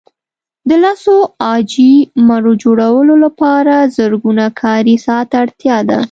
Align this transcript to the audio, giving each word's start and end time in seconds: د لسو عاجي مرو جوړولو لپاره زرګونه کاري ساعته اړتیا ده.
د 0.67 0.71
لسو 0.83 1.15
عاجي 1.45 1.93
مرو 2.27 2.53
جوړولو 2.63 3.13
لپاره 3.25 3.73
زرګونه 3.97 4.45
کاري 4.61 4.95
ساعته 5.05 5.35
اړتیا 5.43 5.77
ده. 5.89 5.97